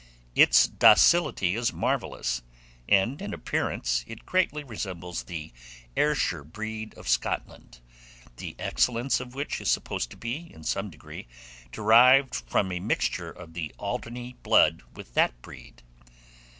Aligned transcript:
Its 0.33 0.65
docility 0.67 1.53
is 1.53 1.71
marvellous, 1.71 2.41
and 2.89 3.21
in 3.21 3.35
appearance 3.35 4.03
it 4.07 4.25
greatly 4.25 4.63
resembles 4.63 5.21
the 5.25 5.53
Ayrshire 5.95 6.43
breed 6.43 6.95
of 6.95 7.07
Scotland, 7.07 7.81
the 8.37 8.55
excellence 8.57 9.19
of 9.19 9.35
which 9.35 9.61
is 9.61 9.69
supposed 9.69 10.09
to 10.09 10.17
be, 10.17 10.51
in 10.51 10.63
some 10.63 10.89
degree, 10.89 11.27
derived 11.71 12.33
from 12.33 12.71
a 12.71 12.79
mixture 12.79 13.29
of 13.29 13.53
the 13.53 13.75
Alderney 13.77 14.33
blood 14.41 14.81
with 14.95 15.13
that 15.13 15.39
breed. 15.43 15.83